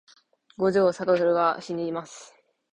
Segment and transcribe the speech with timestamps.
[0.57, 2.33] 五条悟はしにます